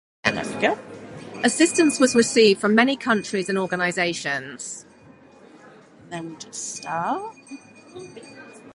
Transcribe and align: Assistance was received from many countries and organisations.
Assistance 1.43 1.99
was 1.99 2.15
received 2.15 2.59
from 2.59 2.73
many 2.73 2.97
countries 2.97 3.49
and 3.49 3.57
organisations. 3.59 4.83